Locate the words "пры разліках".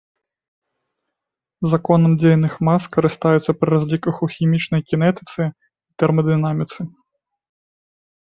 3.59-4.15